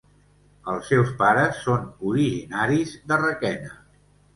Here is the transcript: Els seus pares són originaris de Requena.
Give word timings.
Els 0.73 0.89
seus 0.93 1.11
pares 1.21 1.61
són 1.67 1.85
originaris 2.15 2.99
de 3.13 3.25
Requena. 3.25 3.77